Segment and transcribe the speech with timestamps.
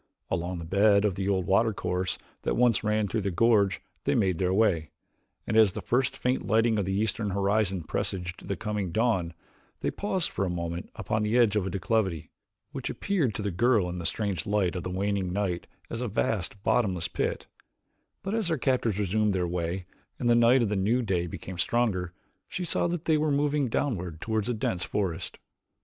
[0.31, 4.39] Along the bed of the old watercourse that once ran through the gorge they made
[4.39, 4.89] their way,
[5.45, 9.35] and as the first faint lightening of the eastern horizon presaged the coming dawn,
[9.81, 12.31] they paused for a moment upon the edge of a declivity,
[12.71, 16.07] which appeared to the girl in the strange light of the waning night as a
[16.07, 17.45] vast, bottomless pit;
[18.23, 19.85] but, as their captors resumed their way
[20.17, 22.11] and the light of the new day became stronger,
[22.47, 25.37] she saw that they were moving downward toward a dense forest.